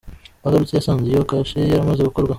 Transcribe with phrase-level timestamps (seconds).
[0.45, 2.29] Agarutse yasanze iyo kashe yaramaze gukorwa.